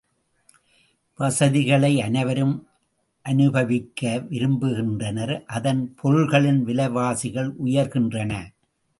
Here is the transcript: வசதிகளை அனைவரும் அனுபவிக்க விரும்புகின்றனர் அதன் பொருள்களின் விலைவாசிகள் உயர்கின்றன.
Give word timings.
வசதிகளை 1.19 2.01
அனைவரும் 2.01 2.55
அனுபவிக்க 3.25 4.13
விரும்புகின்றனர் 4.29 5.33
அதன் 5.47 5.93
பொருள்களின் 5.95 6.63
விலைவாசிகள் 6.63 7.51
உயர்கின்றன. 7.65 8.31